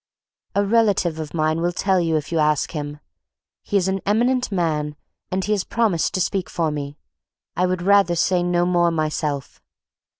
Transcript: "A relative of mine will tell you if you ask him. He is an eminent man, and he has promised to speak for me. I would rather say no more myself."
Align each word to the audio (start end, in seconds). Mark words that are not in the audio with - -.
"A 0.55 0.65
relative 0.65 1.19
of 1.19 1.35
mine 1.35 1.61
will 1.61 1.71
tell 1.71 1.99
you 1.99 2.17
if 2.17 2.31
you 2.31 2.39
ask 2.39 2.71
him. 2.71 2.99
He 3.61 3.77
is 3.77 3.87
an 3.87 4.01
eminent 4.03 4.51
man, 4.51 4.95
and 5.29 5.45
he 5.45 5.51
has 5.51 5.63
promised 5.63 6.15
to 6.15 6.21
speak 6.21 6.49
for 6.49 6.71
me. 6.71 6.97
I 7.55 7.67
would 7.67 7.83
rather 7.83 8.15
say 8.15 8.41
no 8.41 8.65
more 8.65 8.89
myself." 8.89 9.61